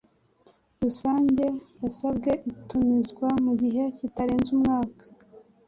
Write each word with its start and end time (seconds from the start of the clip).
rusange 0.81 1.45
yasabwe 1.83 2.31
itumizwa 2.51 3.27
mu 3.43 3.53
gihe 3.61 3.83
kitarenze 3.97 4.49
umwaka 4.57 5.03